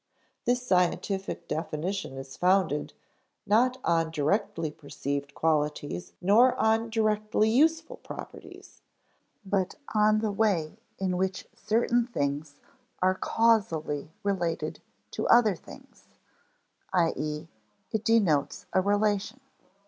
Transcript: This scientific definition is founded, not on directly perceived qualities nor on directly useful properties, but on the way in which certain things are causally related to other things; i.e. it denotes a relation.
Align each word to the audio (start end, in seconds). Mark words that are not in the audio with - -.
This 0.45 0.65
scientific 0.65 1.47
definition 1.47 2.17
is 2.17 2.35
founded, 2.35 2.93
not 3.45 3.77
on 3.83 4.09
directly 4.09 4.71
perceived 4.71 5.35
qualities 5.35 6.13
nor 6.19 6.55
on 6.55 6.89
directly 6.89 7.47
useful 7.51 7.97
properties, 7.97 8.81
but 9.45 9.75
on 9.93 10.17
the 10.17 10.31
way 10.31 10.79
in 10.97 11.17
which 11.17 11.47
certain 11.55 12.07
things 12.07 12.55
are 12.99 13.13
causally 13.13 14.09
related 14.23 14.81
to 15.11 15.27
other 15.27 15.55
things; 15.55 16.05
i.e. 16.93 17.47
it 17.91 18.03
denotes 18.03 18.65
a 18.73 18.81
relation. 18.81 19.39